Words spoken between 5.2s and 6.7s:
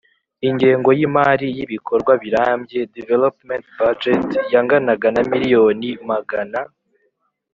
miliyoni magana